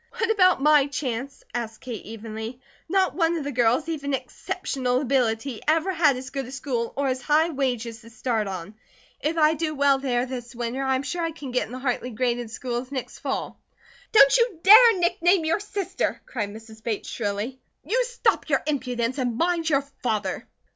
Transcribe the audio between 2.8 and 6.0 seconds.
"Not one of the girls, even Exceptional Ability, ever